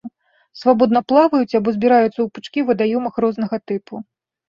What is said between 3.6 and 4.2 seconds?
тыпу.